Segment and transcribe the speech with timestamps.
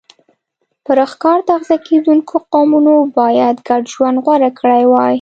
[0.85, 5.09] پر ښکار تغذیه کېدونکو قومونو باید ګډ ژوند غوره کړی وای